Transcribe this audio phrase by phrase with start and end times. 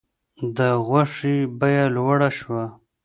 [0.57, 2.63] د غوښې بیه لوړه شوه.